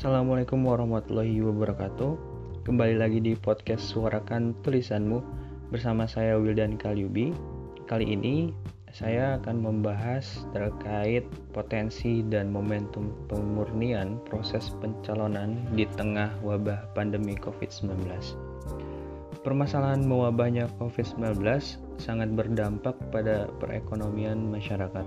Assalamualaikum 0.00 0.64
warahmatullahi 0.64 1.44
wabarakatuh. 1.44 2.16
Kembali 2.64 2.96
lagi 2.96 3.20
di 3.20 3.36
podcast 3.36 3.84
Suarakan 3.92 4.56
Tulisanmu 4.64 5.20
Bersama 5.68 6.08
saya 6.08 6.40
Wildan 6.40 6.80
Kalyubi. 6.80 7.36
Kali 7.84 8.08
ini 8.08 8.48
saya 8.88 9.36
akan 9.36 9.60
membahas 9.60 10.48
terkait 10.56 11.28
potensi 11.52 12.24
dan 12.24 12.48
momentum 12.48 13.12
pemurnian 13.28 14.16
proses 14.24 14.72
pencalonan 14.80 15.68
di 15.76 15.84
tengah 16.00 16.32
wabah 16.40 16.80
pandemi 16.96 17.36
COVID-19 17.36 17.92
Permasalahan 19.44 20.00
mewabahnya 20.00 20.72
COVID-19 20.80 21.44
sangat 22.00 22.32
berdampak 22.32 22.96
pada 23.12 23.52
perekonomian 23.60 24.48
masyarakat 24.48 25.04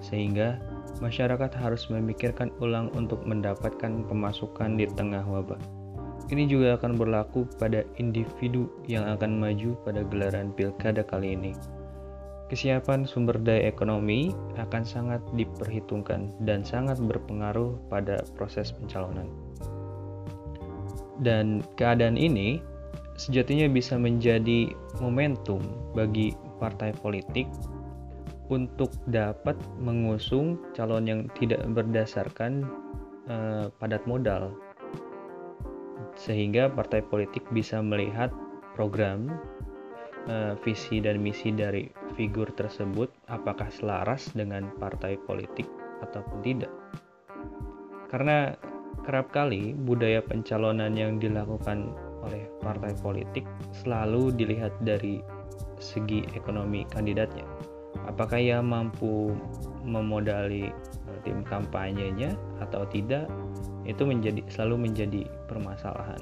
sehingga 0.00 0.58
masyarakat 0.98 1.50
harus 1.54 1.86
memikirkan 1.90 2.50
ulang 2.58 2.90
untuk 2.94 3.22
mendapatkan 3.26 4.06
pemasukan 4.06 4.78
di 4.78 4.86
tengah 4.94 5.22
wabah. 5.22 5.58
Ini 6.28 6.44
juga 6.44 6.76
akan 6.76 7.00
berlaku 7.00 7.48
pada 7.56 7.88
individu 7.96 8.68
yang 8.84 9.08
akan 9.08 9.40
maju 9.40 9.72
pada 9.80 10.04
gelaran 10.04 10.52
pilkada 10.52 11.00
kali 11.00 11.32
ini. 11.32 11.56
Kesiapan 12.52 13.04
sumber 13.04 13.36
daya 13.40 13.68
ekonomi 13.68 14.32
akan 14.56 14.80
sangat 14.84 15.20
diperhitungkan 15.36 16.32
dan 16.44 16.64
sangat 16.64 16.96
berpengaruh 17.00 17.76
pada 17.92 18.24
proses 18.36 18.72
pencalonan. 18.72 19.28
Dan 21.20 21.60
keadaan 21.76 22.16
ini 22.16 22.60
sejatinya 23.20 23.68
bisa 23.68 23.96
menjadi 24.00 24.72
momentum 25.00 25.60
bagi 25.92 26.32
partai 26.60 26.94
politik 26.96 27.48
untuk 28.48 28.92
dapat 29.08 29.56
mengusung 29.76 30.56
calon 30.72 31.04
yang 31.04 31.20
tidak 31.36 31.60
berdasarkan 31.72 32.64
uh, 33.28 33.68
padat 33.76 34.02
modal. 34.08 34.52
Sehingga 36.18 36.72
partai 36.72 37.04
politik 37.04 37.44
bisa 37.54 37.78
melihat 37.78 38.32
program 38.74 39.28
uh, 40.26 40.56
visi 40.64 40.98
dan 40.98 41.20
misi 41.20 41.52
dari 41.52 41.86
figur 42.16 42.48
tersebut 42.56 43.12
apakah 43.28 43.68
selaras 43.70 44.32
dengan 44.32 44.72
partai 44.80 45.20
politik 45.28 45.68
ataupun 46.02 46.40
tidak. 46.42 46.72
Karena 48.08 48.56
kerap 49.04 49.30
kali 49.30 49.76
budaya 49.76 50.24
pencalonan 50.24 50.96
yang 50.96 51.20
dilakukan 51.20 51.92
oleh 52.24 52.50
partai 52.64 52.96
politik 52.98 53.46
selalu 53.70 54.34
dilihat 54.34 54.74
dari 54.82 55.22
segi 55.78 56.26
ekonomi 56.34 56.82
kandidatnya 56.90 57.46
apakah 58.06 58.38
ia 58.38 58.62
mampu 58.62 59.34
memodali 59.82 60.70
eh, 60.70 61.18
tim 61.24 61.42
kampanyenya 61.42 62.36
atau 62.62 62.86
tidak 62.86 63.26
itu 63.88 64.04
menjadi 64.04 64.44
selalu 64.52 64.90
menjadi 64.90 65.24
permasalahan. 65.48 66.20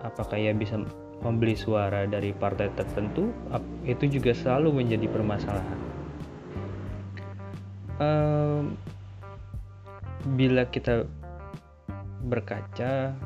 Apakah 0.00 0.40
ia 0.40 0.56
bisa 0.56 0.80
membeli 1.20 1.58
suara 1.58 2.06
dari 2.06 2.30
partai 2.30 2.70
tertentu 2.78 3.34
itu 3.84 4.06
juga 4.06 4.32
selalu 4.32 4.82
menjadi 4.82 5.06
permasalahan. 5.10 5.78
Um, 7.98 8.78
bila 10.38 10.62
kita 10.70 11.02
berkaca 12.30 13.18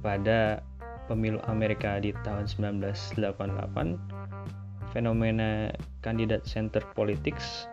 pada 0.00 0.64
pemilu 1.08 1.40
Amerika 1.44 2.00
di 2.00 2.12
tahun 2.24 2.48
1988 2.48 4.63
fenomena 4.94 5.74
kandidat 6.06 6.46
center 6.46 6.80
politics 6.94 7.66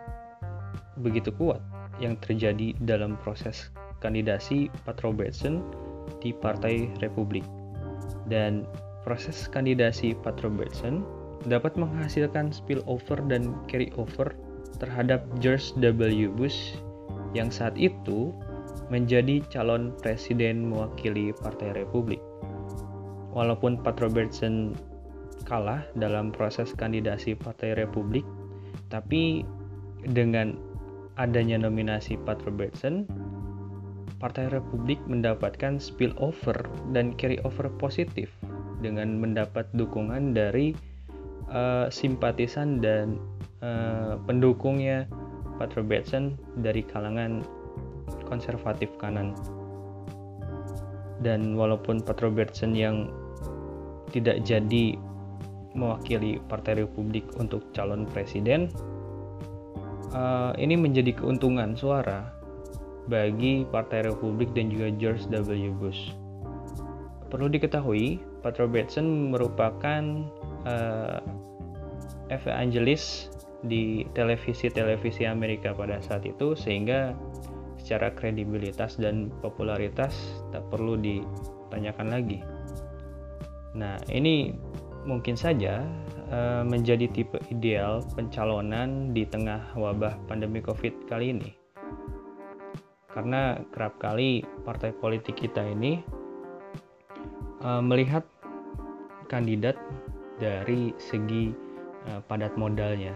begitu 1.00 1.32
kuat 1.32 1.62
yang 2.02 2.18
terjadi 2.20 2.74
dalam 2.84 3.14
proses 3.22 3.70
kandidasi 4.02 4.68
Pat 4.82 5.00
Robertson 5.06 5.62
di 6.18 6.34
Partai 6.34 6.90
Republik. 6.98 7.46
Dan 8.26 8.66
proses 9.06 9.46
kandidasi 9.48 10.18
Pat 10.20 10.42
Robertson 10.42 11.06
dapat 11.46 11.74
menghasilkan 11.78 12.50
spillover 12.50 13.18
dan 13.30 13.54
carryover 13.70 14.34
terhadap 14.82 15.22
George 15.38 15.74
W. 15.78 16.30
Bush 16.34 16.74
yang 17.32 17.48
saat 17.48 17.78
itu 17.78 18.34
menjadi 18.90 19.40
calon 19.48 19.94
presiden 20.02 20.68
mewakili 20.68 21.32
Partai 21.40 21.72
Republik. 21.78 22.20
Walaupun 23.32 23.80
Pat 23.80 23.96
Robertson 24.04 24.76
kalah 25.52 25.84
dalam 26.00 26.32
proses 26.32 26.72
kandidasi 26.72 27.36
Partai 27.36 27.76
Republik, 27.76 28.24
tapi 28.88 29.44
dengan 30.00 30.56
adanya 31.20 31.60
nominasi 31.60 32.16
Pat 32.24 32.40
Robertson, 32.48 33.04
Partai 34.16 34.48
Republik 34.48 34.96
mendapatkan 35.04 35.76
spillover 35.76 36.56
dan 36.96 37.12
carryover 37.20 37.68
positif 37.76 38.32
dengan 38.80 39.20
mendapat 39.20 39.68
dukungan 39.76 40.32
dari 40.32 40.72
uh, 41.52 41.92
simpatisan 41.92 42.80
dan 42.80 43.20
uh, 43.60 44.16
pendukungnya 44.24 45.04
Pat 45.60 45.76
Robertson 45.76 46.40
dari 46.64 46.80
kalangan 46.80 47.44
konservatif 48.24 48.88
kanan. 48.96 49.36
Dan 51.20 51.60
walaupun 51.60 52.00
Pat 52.00 52.24
Robertson 52.24 52.72
yang 52.72 53.12
tidak 54.10 54.42
jadi 54.42 54.98
mewakili 55.72 56.38
Partai 56.48 56.84
Republik 56.84 57.24
untuk 57.36 57.64
calon 57.72 58.04
presiden, 58.08 58.68
uh, 60.12 60.52
ini 60.60 60.76
menjadi 60.76 61.16
keuntungan 61.16 61.74
suara 61.74 62.32
bagi 63.10 63.66
Partai 63.66 64.06
Republik 64.06 64.54
dan 64.54 64.70
juga 64.70 64.92
George 64.96 65.26
W. 65.28 65.74
Bush. 65.76 66.14
Perlu 67.32 67.48
diketahui, 67.48 68.20
Pat 68.44 68.60
Robertson 68.60 69.32
merupakan 69.32 70.28
uh, 70.68 71.18
evangelis 72.28 73.32
di 73.62 74.04
televisi-televisi 74.12 75.24
Amerika 75.24 75.72
pada 75.72 76.02
saat 76.02 76.26
itu 76.26 76.52
sehingga 76.58 77.14
secara 77.78 78.14
kredibilitas 78.14 78.98
dan 78.98 79.30
popularitas 79.42 80.14
tak 80.54 80.62
perlu 80.70 80.98
ditanyakan 80.98 82.08
lagi. 82.10 82.38
Nah, 83.72 83.96
ini 84.12 84.52
mungkin 85.02 85.34
saja 85.34 85.82
uh, 86.30 86.62
menjadi 86.62 87.10
tipe 87.10 87.38
ideal 87.50 88.02
pencalonan 88.14 89.10
di 89.10 89.26
tengah 89.26 89.74
wabah 89.74 90.18
pandemi 90.30 90.62
Covid 90.62 90.94
kali 91.10 91.34
ini. 91.34 91.50
Karena 93.12 93.60
kerap 93.74 94.00
kali 94.00 94.40
partai 94.64 94.94
politik 94.96 95.36
kita 95.36 95.60
ini 95.60 96.00
uh, 97.60 97.82
melihat 97.84 98.24
kandidat 99.28 99.76
dari 100.40 100.96
segi 100.96 101.52
uh, 102.08 102.20
padat 102.24 102.56
modalnya. 102.56 103.12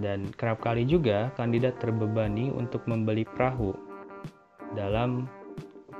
Dan 0.00 0.30
kerap 0.34 0.64
kali 0.64 0.88
juga 0.88 1.28
kandidat 1.36 1.76
terbebani 1.82 2.48
untuk 2.48 2.80
membeli 2.88 3.28
perahu 3.28 3.76
dalam 4.72 5.28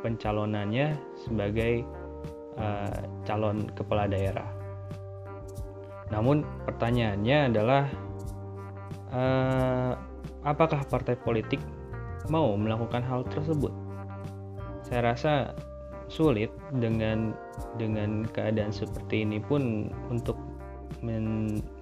pencalonannya 0.00 0.96
sebagai 1.14 1.84
uh, 2.58 2.96
calon 3.24 3.68
kepala 3.72 4.08
daerah. 4.08 4.46
Namun 6.12 6.44
pertanyaannya 6.68 7.38
adalah 7.48 7.84
uh, 9.12 9.92
apakah 10.44 10.84
partai 10.86 11.16
politik 11.16 11.60
mau 12.28 12.52
melakukan 12.54 13.00
hal 13.02 13.24
tersebut? 13.32 13.72
Saya 14.84 15.16
rasa 15.16 15.56
sulit 16.12 16.52
dengan 16.76 17.32
dengan 17.80 18.28
keadaan 18.28 18.68
seperti 18.68 19.24
ini 19.24 19.41
pun 19.41 19.88
untuk 20.12 20.36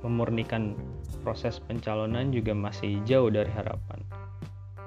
memurnikan 0.00 0.78
proses 1.26 1.58
pencalonan 1.60 2.30
juga 2.30 2.54
masih 2.54 3.02
jauh 3.04 3.28
dari 3.28 3.50
harapan. 3.50 4.00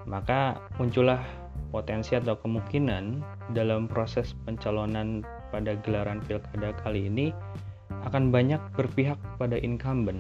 Maka 0.08 0.58
muncullah 0.80 1.22
potensi 1.70 2.18
atau 2.18 2.38
kemungkinan 2.40 3.22
dalam 3.54 3.86
proses 3.86 4.34
pencalonan 4.48 5.26
pada 5.54 5.78
gelaran 5.86 6.18
pilkada 6.26 6.74
kali 6.82 7.06
ini 7.06 7.30
akan 8.10 8.34
banyak 8.34 8.58
berpihak 8.74 9.22
pada 9.38 9.62
incumbent. 9.62 10.18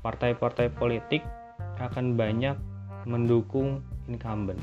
Partai-partai 0.00 0.72
politik 0.72 1.20
akan 1.76 2.16
banyak 2.16 2.56
mendukung 3.04 3.84
incumbent. 4.08 4.58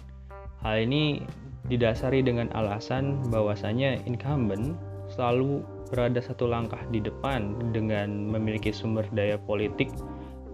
Hal 0.66 0.82
ini 0.82 1.22
didasari 1.70 2.26
dengan 2.26 2.50
alasan 2.58 3.22
bahwasanya 3.30 4.02
incumbent 4.10 4.76
selalu 5.14 5.62
berada 5.94 6.18
satu 6.20 6.50
langkah 6.50 6.80
di 6.90 6.98
depan 6.98 7.54
dengan 7.70 8.34
memiliki 8.34 8.74
sumber 8.74 9.06
daya 9.14 9.38
politik 9.38 9.94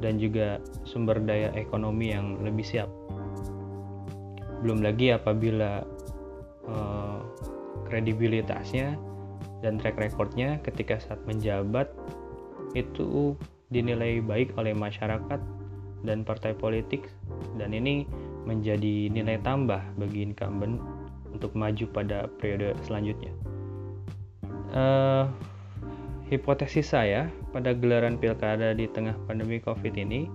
dan 0.03 0.19
juga 0.19 0.59
sumber 0.83 1.21
daya 1.23 1.49
ekonomi 1.55 2.11
yang 2.11 2.35
lebih 2.43 2.65
siap. 2.65 2.89
Belum 4.59 4.83
lagi 4.83 5.15
apabila 5.15 5.87
uh, 6.67 7.23
kredibilitasnya 7.87 9.08
dan 9.59 9.75
track 9.79 9.99
recordnya 9.99 10.59
ketika 10.63 10.99
saat 10.99 11.19
menjabat 11.27 11.91
itu 12.77 13.35
dinilai 13.69 14.21
baik 14.23 14.55
oleh 14.57 14.73
masyarakat 14.73 15.41
dan 16.03 16.23
partai 16.23 16.55
politik 16.55 17.11
dan 17.59 17.75
ini 17.75 18.07
menjadi 18.47 19.11
nilai 19.11 19.37
tambah 19.43 19.83
bagi 19.99 20.23
incumbent 20.23 20.79
untuk 21.29 21.53
maju 21.53 21.85
pada 21.91 22.25
periode 22.39 22.73
selanjutnya. 22.87 23.33
Uh, 24.69 25.25
hipotesis 26.29 26.93
saya 26.93 27.29
pada 27.49 27.73
gelaran 27.73 28.17
pilkada 28.21 28.73
di 28.77 28.85
tengah 28.85 29.17
pandemi 29.25 29.57
COVID 29.61 29.93
ini 29.97 30.29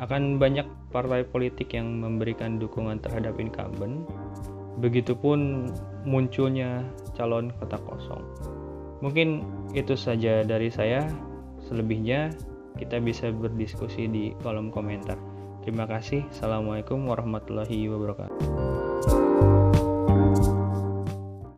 akan 0.00 0.40
banyak 0.40 0.64
partai 0.94 1.26
politik 1.26 1.74
yang 1.74 2.00
memberikan 2.00 2.56
dukungan 2.56 3.02
terhadap 3.02 3.36
incumbent, 3.36 4.06
begitupun 4.78 5.70
munculnya 6.06 6.86
calon 7.18 7.50
kota 7.58 7.78
kosong. 7.82 8.22
Mungkin 9.02 9.42
itu 9.74 9.94
saja 9.94 10.42
dari 10.42 10.70
saya. 10.70 11.06
Selebihnya 11.68 12.32
kita 12.78 13.02
bisa 13.02 13.28
berdiskusi 13.34 14.06
di 14.08 14.24
kolom 14.40 14.70
komentar. 14.70 15.18
Terima 15.66 15.84
kasih. 15.84 16.24
Assalamualaikum 16.32 17.04
warahmatullahi 17.04 17.90
wabarakatuh. 17.90 18.87